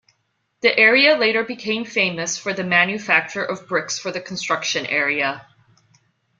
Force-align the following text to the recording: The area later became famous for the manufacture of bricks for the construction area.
The 0.61 0.75
area 0.79 1.15
later 1.15 1.43
became 1.43 1.85
famous 1.85 2.35
for 2.35 2.53
the 2.53 2.63
manufacture 2.63 3.43
of 3.43 3.67
bricks 3.67 3.99
for 3.99 4.11
the 4.11 4.19
construction 4.19 4.87
area. 4.87 5.45